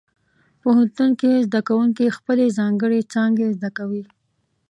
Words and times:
پوهنتون 0.61 1.09
کې 1.19 1.31
زده 1.47 1.61
کوونکي 1.67 2.15
خپلې 2.17 2.45
ځانګړې 2.59 2.99
څانګې 3.13 3.47
زده 3.57 3.69
کوي. 3.77 4.03